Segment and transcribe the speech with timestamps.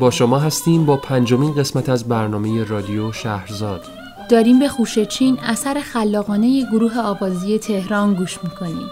[0.00, 3.84] با شما هستیم با پنجمین قسمت از برنامه رادیو شهرزاد.
[4.28, 8.90] داریم به خوشچین اثر خلاقانه گروه آوازی تهران گوش می‌کنیم.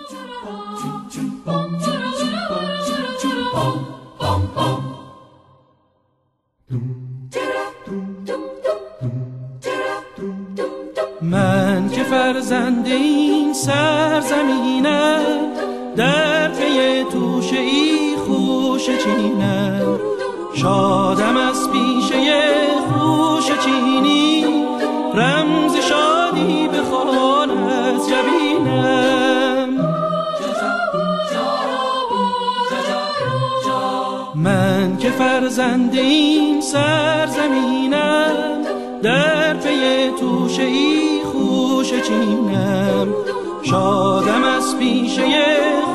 [35.95, 38.33] فرزند این سرزمینم
[39.02, 43.09] در پی توشه ای خوش چینم.
[43.62, 45.23] شادم از پیشه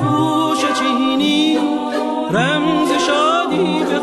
[0.02, 1.58] خوش چینی
[2.32, 4.00] رمز شادی به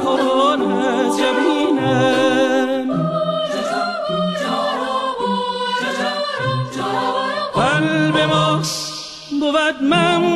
[0.73, 2.87] از جبینم.
[7.55, 8.61] قلب ما
[9.41, 10.36] بود مملو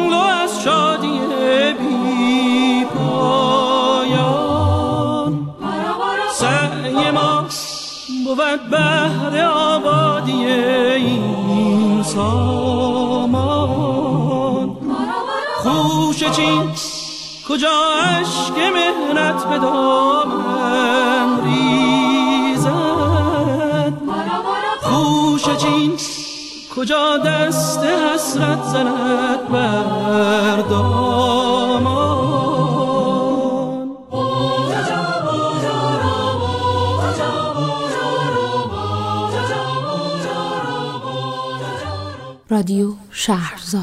[8.34, 13.50] بود بهر آبادی این سامان.
[15.56, 16.70] خوش چین
[17.48, 17.68] کجا
[18.02, 22.70] عشق مهنت به دامن ریزد؟
[24.82, 25.92] خوش چین
[26.76, 30.56] کجا دست حسرت زند بر
[42.50, 43.82] رادیو شهرزاد.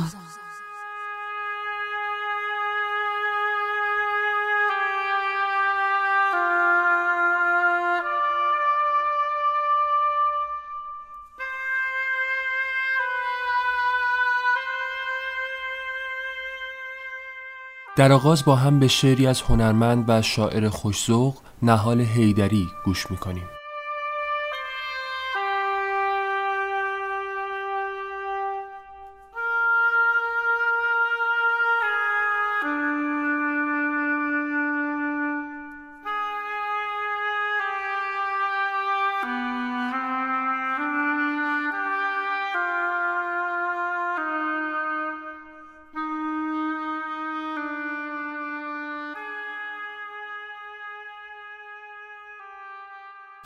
[17.95, 23.56] در آغاز با هم به شعری از هنرمند و شاعر خوشزوق نهال هیدری گوش می‌کنیم.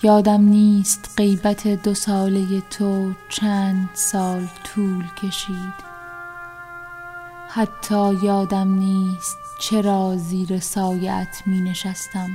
[0.04, 5.92] یادم نیست غیبت دو ساله تو چند سال طول کشید.
[7.50, 12.30] حتی یادم نیست چرا زیر سایت می نشستم.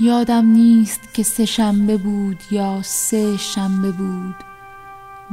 [0.00, 4.34] یادم نیست که سه شنبه بود یا سه شنبه بود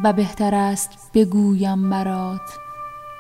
[0.04, 2.60] و بهتر است بگویم برات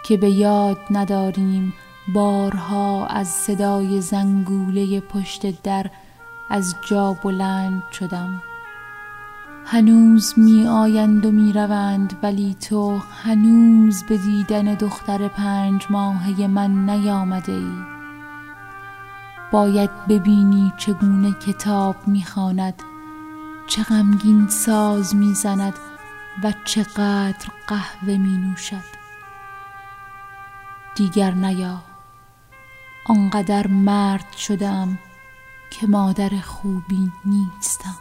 [0.06, 1.74] که به یاد نداریم
[2.14, 5.90] بارها از صدای زنگوله پشت در
[6.54, 8.42] از جا بلند شدم.
[9.66, 16.90] هنوز می آیند و می روند ولی تو هنوز به دیدن دختر پنج ماهه من
[16.90, 17.78] نیامده ای.
[19.52, 22.84] باید ببینی چگونه کتاب می‌خواند
[23.68, 25.74] چه غمگین ساز می‌زند
[26.44, 28.94] و چقدر قهوه می نوشد.
[30.96, 31.82] دیگر نیا
[33.08, 35.00] آنقدر مرد شدم
[35.80, 38.00] که مادر خوبی نیستم.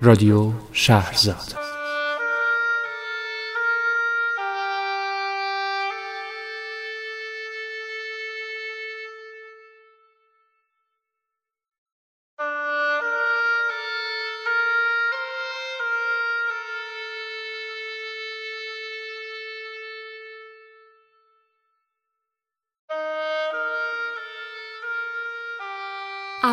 [0.00, 1.65] رادیو شهرزاد.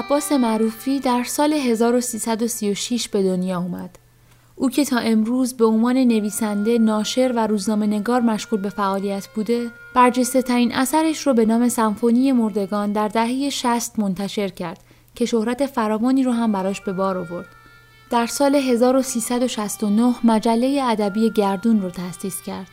[0.06, 4.00] عباس معروفی در سال 1336 به دنیا اومد.
[4.56, 9.72] او که تا امروز به عنوان نویسنده، ناشر و روزنامه نگار مشغول به فعالیت بوده،
[9.96, 14.80] برجسته ترین اثرش رو به نام سمفونی مردگان در دهه 60 منتشر کرد
[15.16, 17.48] که شهرت فراوانی رو هم براش به بار آورد.
[18.10, 22.70] در سال 1369 مجله ادبی گردون رو تأسیس کرد.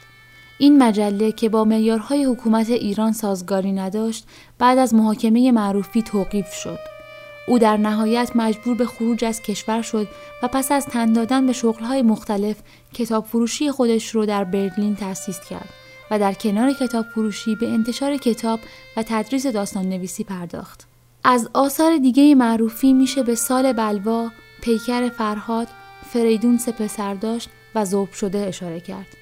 [0.59, 4.27] این مجله که با معیارهای حکومت ایران سازگاری نداشت
[4.59, 7.00] بعد از محاکمه معروفی توقیف شد.
[7.47, 10.09] او در نهایت مجبور به خروج از کشور شد
[10.43, 12.57] و پس از تن دادن به شغلهای مختلف
[12.95, 15.69] کتاب فروشی خودش رو در برلین تأسیس کرد
[16.11, 18.61] و در کنار کتاب فروشی به انتشار کتاب
[18.97, 20.87] و تدریس داستان نویسی پرداخت.
[21.25, 24.31] از آثار دیگه معروفی میشه به سال بلوا،
[24.63, 25.69] پیکر فرهاد،
[26.13, 29.20] فریدون سپسرداشت و زوب شده اشاره کرد.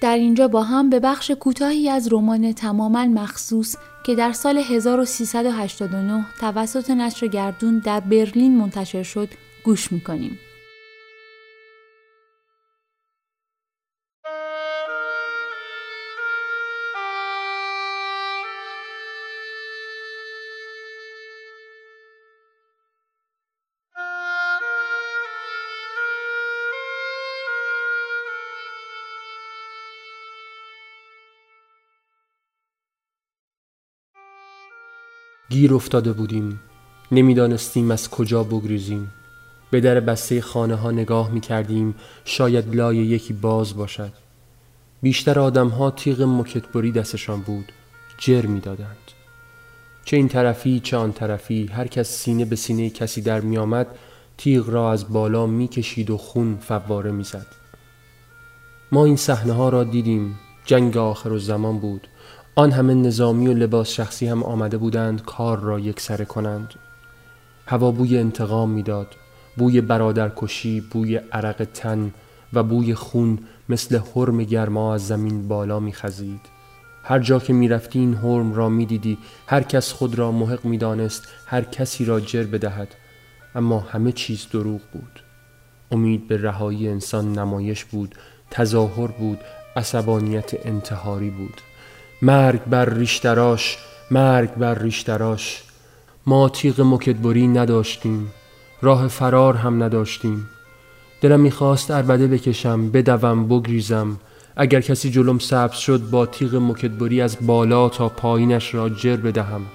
[0.00, 6.26] در اینجا با هم به بخش کوتاهی از رمان تماما مخصوص که در سال 1389
[6.40, 9.28] توسط نشر گردون در برلین منتشر شد
[9.64, 10.38] گوش می‌کنیم.
[35.54, 36.60] گیر افتاده بودیم.
[37.12, 39.12] نمی‌دانستیم از کجا بگریزیم.
[39.70, 44.12] به در بسته خانه ها نگاه می کردیم شاید لای یکی باز باشد.
[45.02, 47.72] بیشتر آدم ها تیغ مکتبری دستشان بود.
[48.18, 49.10] جر می دادند.
[50.04, 53.86] چه این طرفی چه آن طرفی هر کس سینه به سینه کسی در می آمد
[54.36, 57.46] تیغ را از بالا می کشید و خون فواره می زد.
[58.92, 60.38] ما این صحنه ها را دیدیم.
[60.66, 62.08] جنگ آخر و زمان بود.
[62.56, 66.74] آن همه نظامی و لباس شخصی هم آمده بودند کار را یک سره کنند.
[67.66, 69.06] هوا بوی انتقام می‌داد.
[69.56, 72.14] بوی برادرکشی بوی عرق تن
[72.52, 76.40] و بوی خون مثل حرم گرما از زمین بالا میخزید.
[77.04, 81.62] هر جا که می‌رفتی این حرم را می‌دیدی هر کس خود را محق می‌دانست هر
[81.62, 82.88] کسی را جر بدهد.
[83.54, 85.22] اما همه چیز دروغ بود.
[85.90, 88.14] امید به رهایی انسان نمایش بود
[88.50, 89.38] تظاهر بود
[89.76, 91.60] عصبانیت انتحاری بود.
[92.24, 93.78] مرگ بر ریشتراش
[94.10, 95.62] مرگ بر ریشتراش.
[96.26, 98.32] ما تیغ مکدبری نداشتیم
[98.82, 100.48] راه فرار هم نداشتیم.
[101.20, 104.16] دلم می‌خواست اربده بکشم بدوم بگریزم.
[104.56, 109.66] اگر کسی جلوم سبز شد با تیغ مکدبری از بالا تا پایینش را جر بدهم.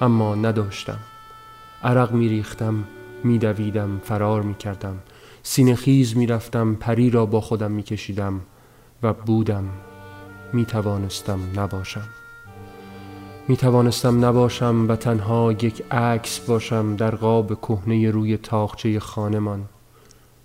[0.00, 0.98] اما نداشتم.
[1.84, 2.84] عرق میریختم
[3.24, 4.96] میدویدم فرار می‌کردم.
[5.42, 8.40] سینه خیز می‌رفتم پری را با خودم میکشیدم
[9.02, 9.64] و بودم.
[10.52, 12.08] می توانستم نباشم.
[13.48, 19.64] می توانستم نباشم و تنها یک عکس باشم در قاب کهنه روی تاخچه خانمان.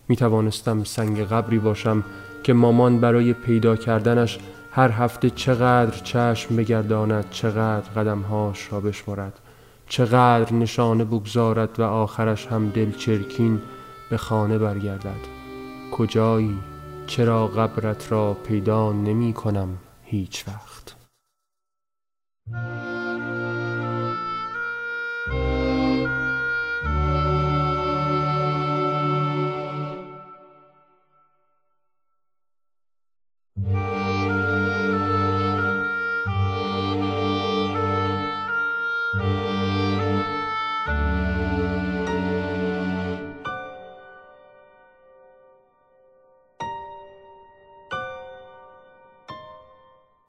[0.07, 2.04] می توانستم سنگ قبری باشم
[2.44, 4.39] که مامان برای پیدا کردنش
[4.71, 9.39] هر هفته چقدر چشم بگرداند چقدر قدمهاش را بشمرد
[9.89, 13.62] چقدر نشانه بگذارد و آخرش هم دلچرکین
[14.09, 15.37] به خانه برگردد.
[15.92, 16.57] کجایی؟
[17.07, 19.69] چرا قبرت را پیدا نمی کنم؟
[20.09, 20.96] هیچ وقت.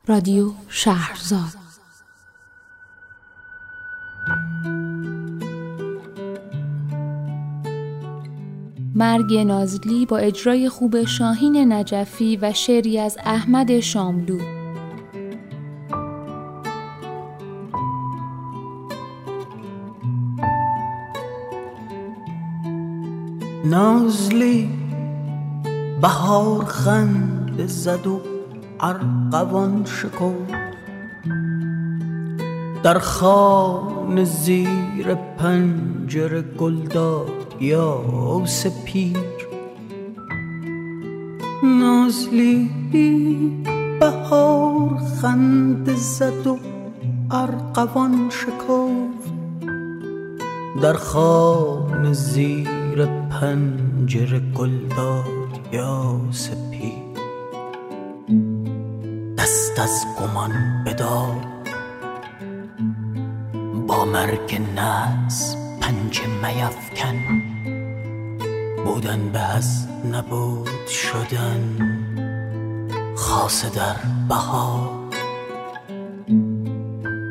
[0.08, 1.58] رادیو شهرزاد.
[8.94, 14.38] مرگ نازلی با اجرای خوب شاهین نجفی و شعری از احمد شاملو.
[23.64, 24.70] نازلی
[26.02, 28.37] بهار خند زد و
[28.80, 30.32] ارقوان شکو
[32.82, 38.02] در خان زیر پنجر گلداد یا
[38.44, 39.18] سپیر
[41.62, 42.70] نازلی
[44.00, 46.58] بهار خند زد و
[47.30, 49.32] ارقوان شکفت.
[50.82, 55.24] در خان زیر پنجر گلداد
[55.72, 56.67] یا سپیر
[59.78, 61.36] از گمان بدار.
[63.86, 67.42] با مرگ نس پنجه میفکن
[68.84, 71.76] بودن به از نبود شدن.
[73.16, 73.96] خاصه در
[74.28, 74.90] بهار.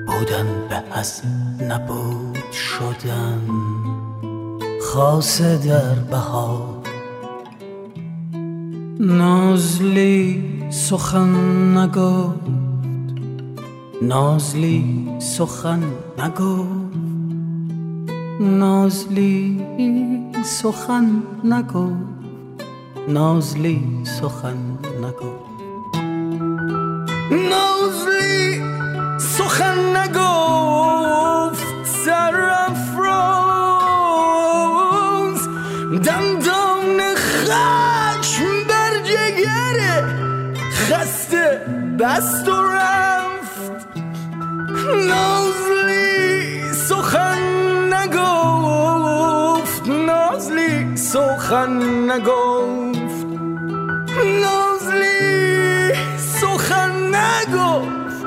[0.07, 1.21] بودن به از
[1.61, 3.47] نبود شدن.
[4.81, 6.76] خاصه در بهار.
[8.99, 12.39] نازلی سخن نگفت.
[14.01, 15.83] نازلی سخن
[16.17, 16.95] نگفت.
[18.39, 19.61] نازلی
[20.43, 21.93] سخن نگفت.
[23.07, 24.57] نازلی سخن
[25.01, 25.47] نگفت.
[27.31, 28.61] نازلی
[29.19, 30.96] سخن نگفت.
[41.99, 43.87] بست و رفت.
[45.07, 47.39] نازلی سخن
[47.93, 49.89] نگفت.
[49.89, 51.71] نازلی سخن
[52.11, 53.27] نگفت.
[54.41, 58.25] نازلی سخن نگفت.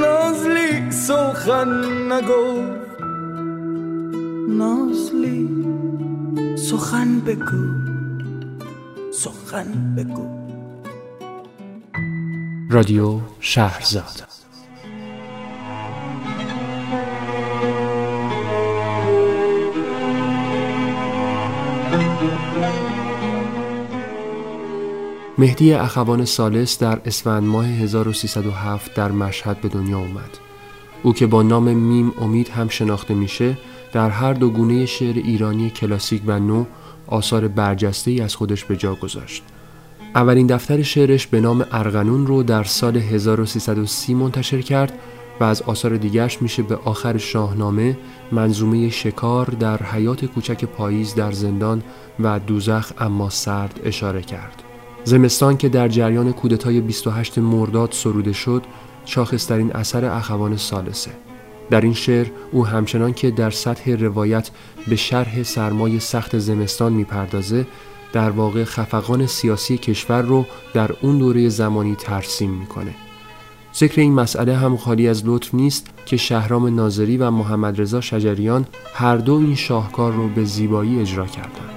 [0.00, 3.00] نازلی سخن نگفت.
[4.48, 5.48] نازلی
[6.56, 7.64] سخن بگو.
[9.12, 10.39] سخن بگو.
[12.72, 14.28] رادیو شهرزاد
[25.38, 30.38] مهدی اخوان سالس در اسفند ماه 1307 در مشهد به دنیا اومد.
[31.02, 33.58] او که با نام میم امید هم شناخته میشه
[33.92, 36.64] در هر دو گونه شعر ایرانی کلاسیک و نو
[37.06, 39.42] آثار برجسته ای از خودش به جا گذاشت.
[40.14, 44.92] اولین دفتر شعرش به نام ارغنون رو در سال 1330 منتشر کرد
[45.40, 47.98] و از آثار دیگرش میشه به آخر شاهنامه
[48.32, 51.82] منظومه شکار در حیات کوچک پاییز در زندان
[52.20, 54.62] و دوزخ اما سرد اشاره کرد.
[55.04, 58.62] زمستان که در جریان کودتای 28 مرداد سروده شد
[59.04, 61.10] شاخصترین اثر اخوان سالسه
[61.70, 64.50] در این شعر او همچنان که در سطح روایت
[64.88, 67.66] به شرح سرمای سخت زمستان می‌پردازه
[68.12, 72.94] در واقع خفقان سیاسی کشور رو در اون دوره زمانی ترسیم می‌کنه.
[73.74, 78.66] ذکر این مسئله هم خالی از لطف نیست که شهرام ناظری و محمد رضا شجریان
[78.94, 81.70] هر دو این شاهکار رو به زیبایی اجرا کردند.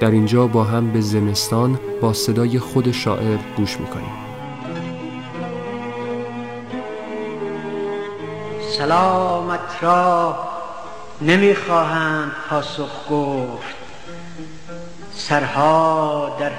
[0.00, 4.12] در اینجا با هم به زمستان با صدای خود شاعر گوش می‌کنیم.
[8.78, 10.38] سلامت را
[11.20, 13.81] نمی‌خواهند پاسخ گفت.
[15.28, 16.50] سرها در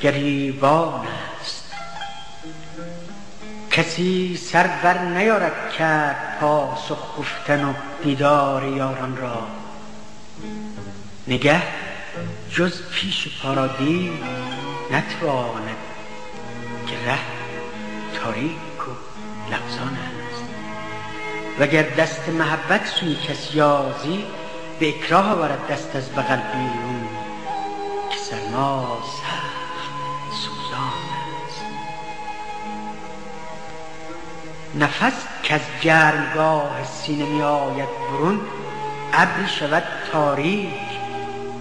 [0.00, 1.06] گریبان
[1.40, 1.72] است.
[3.70, 7.72] کسی سر بر نیارد کرد پاسخ گفتن و
[8.04, 9.46] دیدار یاران را.
[11.28, 11.62] نگه
[12.50, 14.12] جز پیش پارادی
[14.92, 15.76] نتواند
[16.86, 17.18] که ره
[18.14, 18.92] تاریک و
[19.50, 20.44] لغزان است.
[21.58, 24.24] وگر دست محبت سوی کسی یازی
[24.80, 26.95] به اکراه آورد دست از بغل بیرون.
[28.46, 29.90] سرما سخت
[30.42, 30.92] سوزان
[31.46, 31.64] است.
[34.74, 38.40] نفس که از گرمگاه سینه می آید برون
[39.12, 40.70] ابری شود تاریک.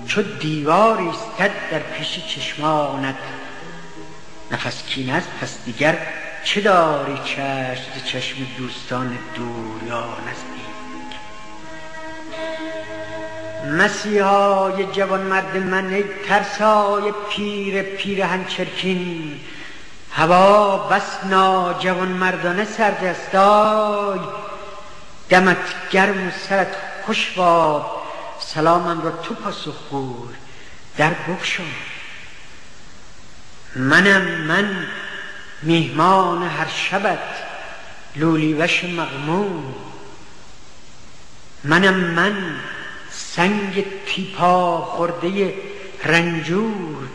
[0.08, 3.15] چو دیواری استد در پیش چشمانت.
[4.51, 5.98] نفس کین است پس دیگر
[6.44, 10.75] چه داری چشم چشم دوستان دور یا نزدیک
[13.65, 19.39] مسیحای جوان مرد من ای ترسای پیر پیر هنچرکین
[20.12, 24.19] هوا بس ناجوان مردانه سرد است آی.
[25.29, 27.86] دمت گرم و سرت خوش باد
[28.39, 30.36] سلامم را تو پاسخ گوی
[30.98, 31.63] در بگشا.
[33.75, 34.86] منم من
[35.62, 37.19] میهمان هر شبت
[38.15, 39.75] لولیوش مغموم.
[41.63, 42.36] منم من
[43.15, 45.53] سنگ تیپا خورده
[46.03, 47.07] رنجور.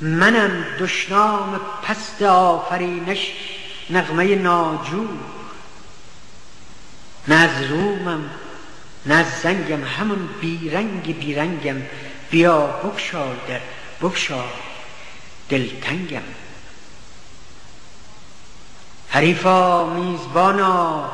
[0.00, 3.32] منم دشنام پست آفرینش
[3.90, 5.08] نغمه ناجور.
[7.28, 8.30] نه از رومم
[9.06, 11.76] نه از زنگم همون بیرنگ بیرنگم.
[12.30, 13.60] بیا بگشای در
[14.02, 14.44] بگشا
[15.48, 16.22] دلتنگم.
[19.08, 21.10] حریفا میزبانا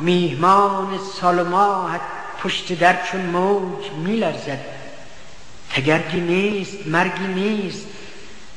[0.00, 2.00] میهمان سال ماهت
[2.42, 4.60] پشت در چون موج میلرزد.
[5.70, 7.86] تگرگی نیست مرگی نیست.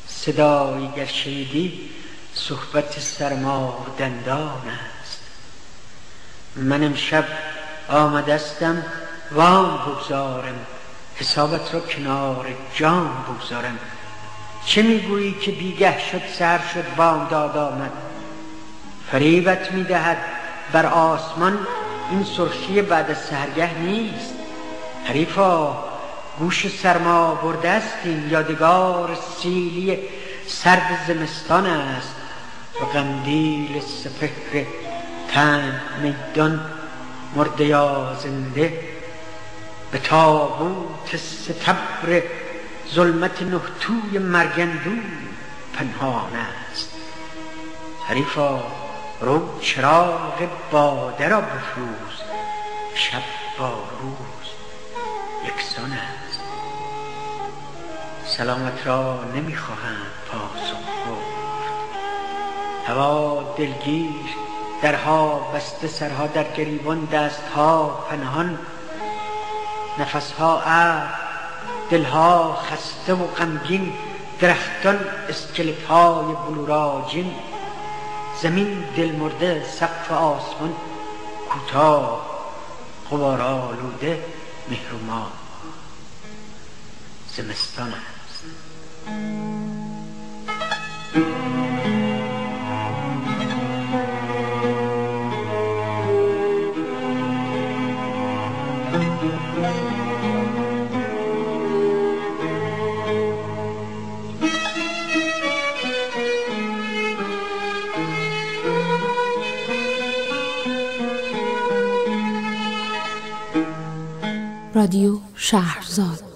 [0.07, 1.89] صدایی گر شنیدی
[2.33, 4.61] صحبت سرما دندان
[5.01, 5.19] است.
[6.55, 7.25] من امشب
[7.89, 8.83] آمدستم
[9.31, 10.65] وام بگذارم.
[11.15, 13.79] حسابت را کنار جام بگذارم.
[14.65, 16.97] چه می‌گویی که بیگه شد سر شد
[17.29, 17.91] داد آمد.
[19.11, 20.17] فریبت می‌دهد
[20.71, 21.67] بر آسمان
[22.09, 24.33] این سرخی بعد از سهرگه نیست.
[25.05, 25.77] حریفا
[26.39, 29.99] گوش سرما برده است این یادگار سیلی
[30.47, 32.15] سرد زمستان است.
[32.81, 34.65] و قندیل سپهر
[35.31, 36.65] تن میدان
[37.35, 38.79] مرده یا زنده.
[39.91, 42.23] به تابوت ستبر
[42.93, 44.91] ظلمت نهتوی مرگندو
[45.73, 46.31] پنهان
[46.71, 46.89] است.
[48.07, 48.63] حریفا
[49.21, 52.21] رو چراغ باده را بفروز
[52.95, 53.21] شب
[53.59, 54.49] با روز
[55.45, 56.39] یکسان است.
[58.25, 61.39] سلامت را نمی‌خواهند پاسخ گفت
[62.87, 64.25] هوا دلگیر
[64.81, 68.59] درها بسته سرها در گریبان دستها پنهان.
[69.99, 71.09] نفسها ابر
[71.89, 73.93] دلها خسته و غمگین.
[74.39, 74.99] درختان
[75.29, 77.35] اسکلت های بلوراجین.
[78.41, 80.73] زمین دل مرده سقف آسمان
[81.49, 82.25] کوتاه
[83.11, 84.23] غبار آلوده
[84.69, 84.93] مهر
[87.35, 88.43] زمستان است.
[114.79, 116.28] رادیو شهرزاد.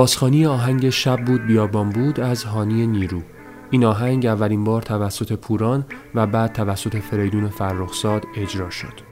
[0.00, 3.22] بازخانی آهنگ شب بود بیابان بود از هانی نیرو.
[3.70, 5.84] این آهنگ اولین بار توسط پوران
[6.14, 9.09] و بعد توسط فریدون فرخزاد اجرا شد.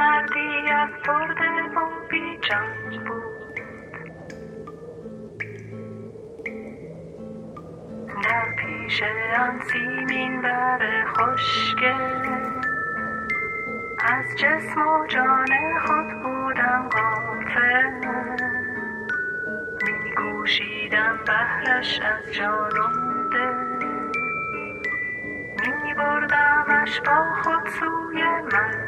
[0.00, 3.60] از ترده و بیجان بود
[8.24, 9.02] در پیش
[9.38, 11.94] آن سیمین بر خشکه
[13.98, 17.90] از جسم و جان خود بودم غافل
[19.86, 23.68] میگوشیدم بهرش از جانم دل
[25.84, 28.87] میبردمش با خود سوی منزل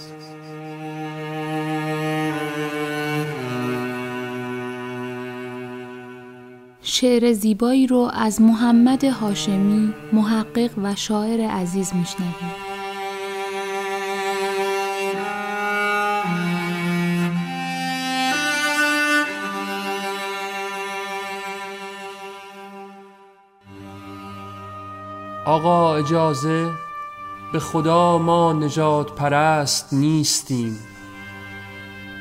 [6.83, 12.51] شعر زیبایی رو از محمد هاشمی محقق و شاعر عزیز میشنویم
[25.45, 26.69] آقا اجازه
[27.53, 30.79] به خدا ما نجات پرست نیستیم.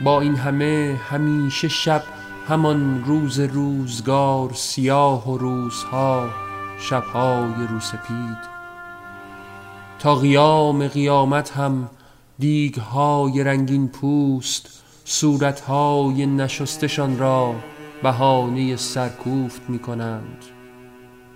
[0.05, 2.03] با این همه همیشه شب
[2.51, 6.29] همان روز روزگار سیاه و روزها
[6.79, 8.39] شبهای روسپید.
[9.99, 11.91] تا قیام قیامت هم
[12.39, 17.55] دیگهای رنگین پوست صورتهای نشستشان را
[18.03, 20.45] بهانه سرکوفت می کنند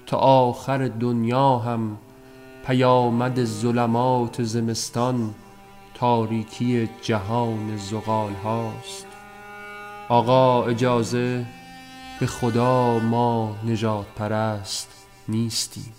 [0.07, 1.97] تا آخر دنیا هم
[2.67, 5.35] پیامد ظلمات زمستان
[5.95, 9.14] تاریکی جهان زغال هاست
[10.09, 11.47] آقا اجازه
[12.21, 14.89] به خدا ما نجات پرست
[15.29, 15.93] نیستیم.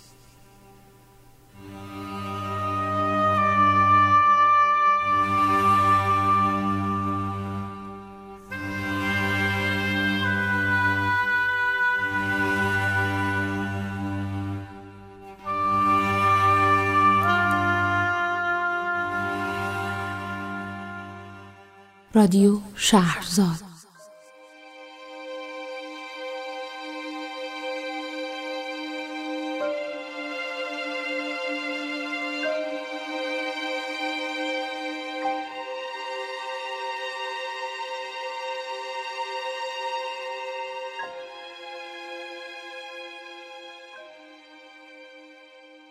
[22.14, 23.65] رادیو شهرزاد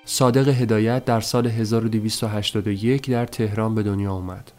[0.05, 4.51] صادق هدایت در سال 1281 در تهران به دنیا آمد.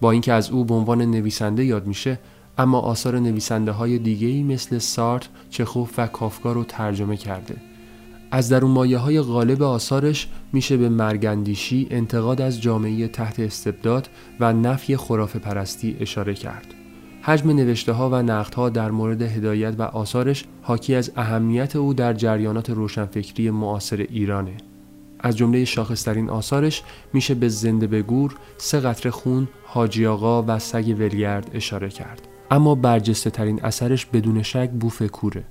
[0.00, 2.18] با اینکه از او به عنوان نویسنده یاد میشه
[2.58, 7.56] اما آثار نویسنده های دیگه ای مثل سارت، چخوف و کافکا رو ترجمه کرده.
[8.30, 14.08] از درون مایه های غالب آثارش میشه به مرگندیشی، انتقاد از جامعه تحت استبداد
[14.40, 16.66] و نفی خرافه پرستی اشاره کرد.
[17.22, 21.94] حجم نوشته ها و نقد ها در مورد هدایت و آثارش حاکی از اهمیت او
[21.94, 24.56] در جریانات روشنفکری معاصر ایرانه.
[25.26, 30.94] از جمله شاخصترین آثارش میشه به زنده بگور، سه قطره خون، حاجی آقا و سگ
[30.98, 32.28] ولگرد اشاره کرد.
[32.50, 35.44] اما برجسته ترین اثرش بدون شک بوفکوره.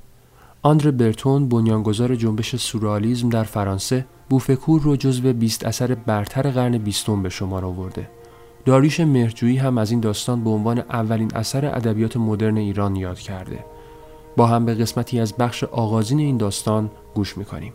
[0.62, 7.24] آندر برتون بنیانگذار جنبش سورالیزم در فرانسه بوفکور رو جزو 20 اثر برتر قرن بیستم
[7.24, 8.10] به شمار آورده.
[8.66, 13.66] داریش مهرجویی هم از این داستان به عنوان اولین اثر ادبیات مدرن ایران یاد کرده.
[14.38, 17.74] با هم به قسمتی از بخش آغازین این داستان گوش می‌کنیم.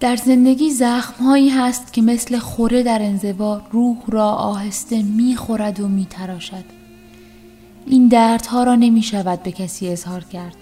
[0.00, 6.64] در زندگی زخمهایی هست که مثل خوره در انزوا روح را آهسته می‌خورد و میتراشد.
[7.86, 10.56] این دردها را نمی شود به کسی اظهار کرد.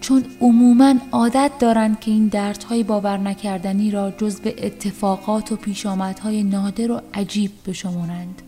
[0.00, 6.42] چون عموما عادت دارند که این دردهای باور نکردنی را جز به اتفاقات و پیشامدهای
[6.42, 8.42] نادر و عجیب بشمارند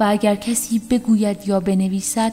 [0.00, 2.32] و اگر کسی بگوید یا بنویسد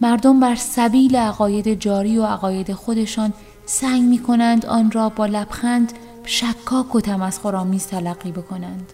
[0.00, 3.32] مردم بر سبیل عقاید جاری و عقاید خودشان
[3.66, 5.92] سعی می کنند آن را با لبخند
[6.28, 8.92] شکاک و تمسخرآمیز تلقی بکنند.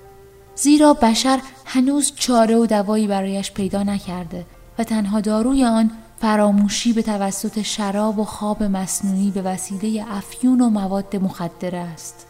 [0.55, 4.47] زیرا بشر هنوز چاره و دوایی برایش پیدا نکرده
[4.79, 10.71] و تنها داروی آن فراموشی به توسط شراب و خواب مصنوعی به وسیله افیون و
[10.71, 12.27] مواد مخدره است.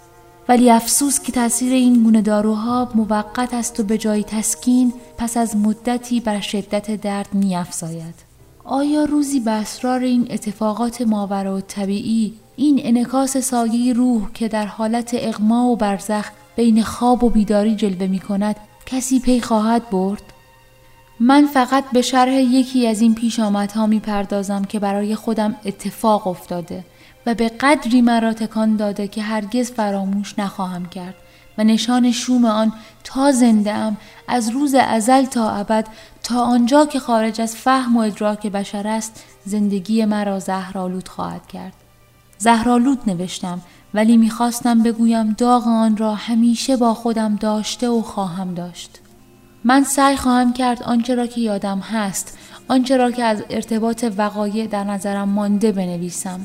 [0.48, 5.56] ولی افسوس که تاثیر این گونه داروها موقت است و به جای تسکین پس از
[5.56, 8.33] مدتی بر شدت درد میافزاید.
[8.64, 15.16] آیا روزی به این اتفاقات ماورا و طبیعی این انکاس سایه روح که در حالت
[15.18, 20.22] اغما و برزخ بین خواب و بیداری جلوه می کند کسی پی خواهد برد؟
[21.20, 26.26] من فقط به شرح یکی از این پیش آمدها می پردازم که برای خودم اتفاق
[26.26, 26.84] افتاده
[27.26, 31.14] و به قدری مرا تکان داده که هرگز فراموش نخواهم کرد
[31.58, 32.72] و نشان شوم آن
[33.04, 33.96] تا زنده ام
[34.28, 35.86] از روز ازل تا ابد
[36.22, 41.72] تا آنجا که خارج از فهم و ادراک بشر است زندگی مرا زهرآلود خواهد کرد.
[42.38, 43.60] زهرالود نوشتم
[43.94, 49.00] ولی می‌خواستم بگویم داغ آن را همیشه با خودم داشته و خواهم داشت.
[49.64, 52.38] من سعی خواهم کرد آنچه را که یادم هست
[52.68, 56.40] آنچه را که از ارتباط وقایع در نظرم مانده بنویسم.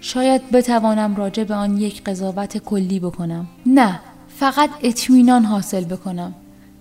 [0.00, 3.46] شاید بتوانم راجع به آن یک قضاوت کلی بکنم.
[3.66, 4.00] نه
[4.38, 6.34] فقط اطمینان حاصل بکنم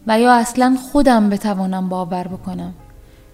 [0.08, 2.74] و یا اصلا خودم بتوانم باور بکنم.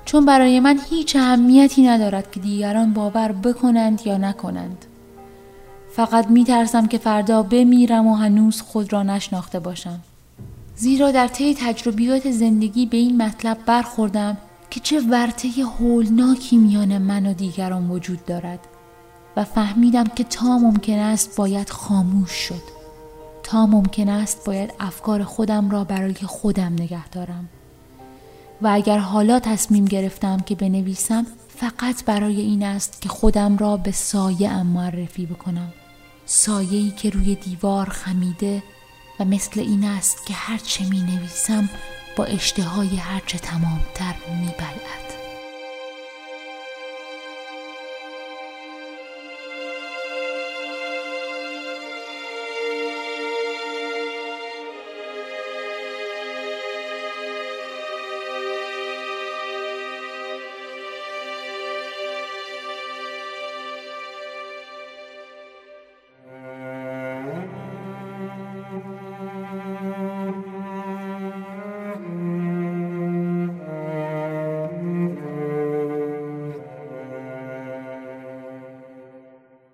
[0.06, 4.86] چون برای من هیچ اهمیتی ندارد که دیگران باور بکنند یا نکنند.
[5.96, 10.00] فقط می ترسم که فردا بمیرم و هنوز خود را نشناخته باشم.
[10.76, 14.38] زیرا در طی تجربیات زندگی به این مطلب برخوردم
[14.70, 18.60] که چه ورطه هولناکی میان من و دیگران وجود دارد
[19.38, 22.73] و فهمیدم که تا ممکن است باید خاموش شد.
[23.44, 27.50] تا ممکن است باید افکار خودم را برای خودم نگه دارم
[28.62, 33.92] و اگر حالا تصمیم گرفتم که بنویسم فقط برای این است که خودم را به
[33.92, 35.74] سایه ام معرفی بکنم
[36.26, 38.64] سایه‌ای که روی دیوار خمیده
[39.20, 41.70] و مثل این است که هرچه می نویسم
[42.16, 45.03] با اشتهای هرچه تمامتر می بلد.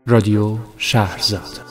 [0.10, 1.62] رادیو شهرزاد.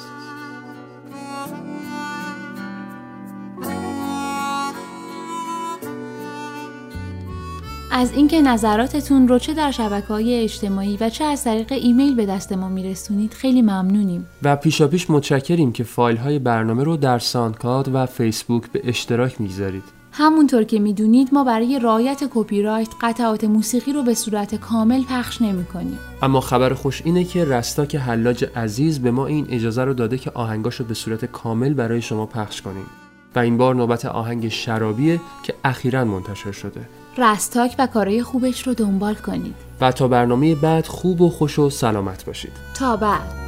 [7.93, 12.27] از اینکه نظراتتون رو چه در شبکه های اجتماعی و چه از طریق ایمیل به
[12.27, 14.27] دست ما میرسونید خیلی ممنونیم.
[14.43, 19.98] و پیشاپیش متشکریم که فایل های برنامه رو در ساندکاد و فیسبوک به اشتراک می‌گذارید.
[20.19, 25.43] همونطور که می‌دونید ما برای رعایت کپی رایت قطعات موسیقی رو به صورت کامل پخش
[25.43, 25.99] نمی کنیم.
[26.23, 30.31] اما خبر خوش اینه که رستاک حلاج عزیز به ما این اجازه رو داده که
[30.31, 32.87] آهنگاش رو به صورت کامل برای شما پخش کنیم.
[33.35, 36.81] و این بار نوبت آهنگ شرابیه که اخیرا منتشر شده.
[37.19, 39.55] رستاک و کارهای خوبش رو دنبال کنید.
[39.81, 42.53] و تا برنامه بعد خوب و خوش و سلامت باشید.
[42.75, 43.48] تا بعد.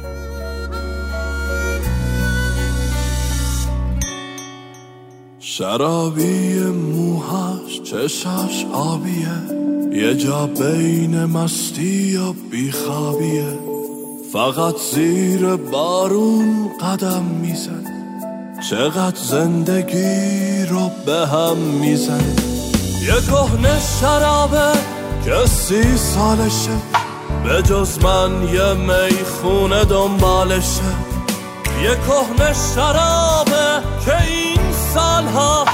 [5.57, 9.27] شرابی موهاش چشاش آبیه.
[9.91, 13.59] یه جا بین مستی و بیخوابیه.
[14.33, 17.85] فقط زیر بارون قدم میزن.
[18.69, 22.35] چقدر زندگی رو به هم میزن.
[23.01, 24.79] یه کهنه شرابه
[25.25, 26.77] که سی سالشه.
[27.43, 30.91] به جز من یه می‌خونه دنبالشه.
[31.83, 34.50] یه کهنه شرابه که این
[34.93, 35.65] سالها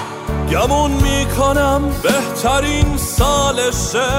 [0.52, 4.10] گمون می‌کنم بهترین سالشه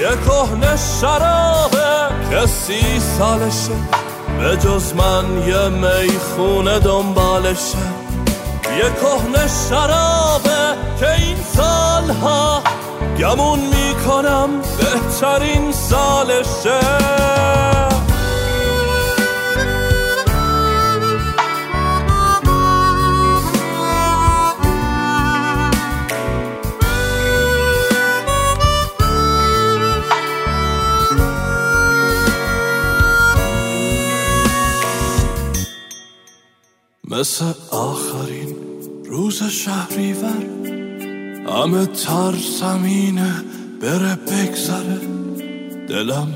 [0.00, 3.78] یه کهنه شرابه که سی سالشه.
[4.40, 7.78] به جز من یه می‌خونه دنبالشه.
[8.78, 12.62] یه کهنه شرابه که این سالها
[13.18, 16.80] گمون می‌کنم بهترین سالشه
[37.24, 38.56] مثل آخرین
[39.04, 40.46] روز شهریور
[41.48, 43.34] همه ترسمینه
[43.82, 45.00] بره بگذره.
[45.88, 46.28] دلم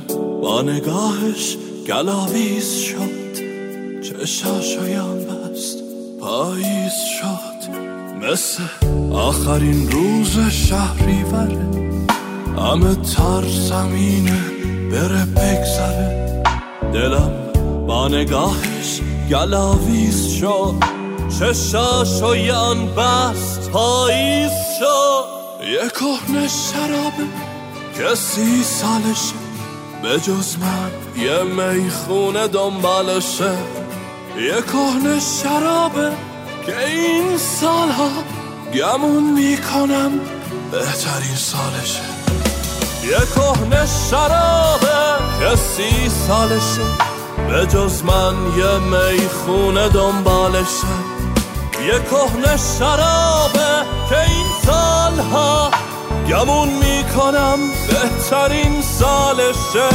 [0.42, 3.35] با نگاهش گلاویز شد
[4.03, 5.79] چشاشایم بست
[6.20, 7.70] پاییز شد.
[8.22, 8.62] مثل
[9.12, 11.57] آخرین روز شهریور
[12.59, 14.40] همه ترسمینه
[14.90, 16.42] بره بگذره.
[16.92, 17.33] دلم
[17.87, 20.74] با نگاهش گلاویز شد
[21.38, 25.24] چشاشو یان بست پاییز شد
[25.66, 27.26] یه کهنه شرابه
[27.94, 29.34] که سی سالشه
[30.02, 33.52] به جز من یه می‌خونه دنبالشه.
[34.36, 36.12] یه کهنه شرابه
[36.66, 38.10] که این سالها
[38.74, 40.10] گمون می‌کنم
[40.72, 42.02] بهترین سالشه.
[43.04, 47.17] یه کهنه شرابه که سی سالشه
[47.48, 50.87] به جز من یه می‌خونه دنبالشه
[51.87, 55.70] یه کهنه شرابه که این سالها
[56.28, 57.58] گمون می‌کنم
[57.88, 59.88] بهترین سالشه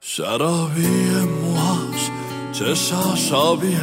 [0.00, 1.10] شرابی
[1.42, 2.10] موهاش
[2.52, 3.80] چشاش آبیه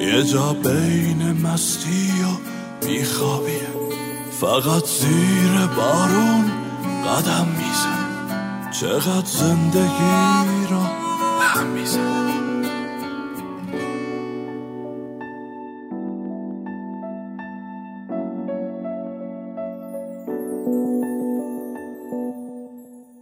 [0.00, 3.68] یه جا بین مستی و بیخوابیه
[4.40, 6.50] فقط زیر بارون
[7.06, 7.99] قدم میزن
[8.70, 10.66] چقدر زندگی
[11.38, 12.30] به هم میزن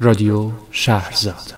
[0.00, 1.57] رادیو شهرزاد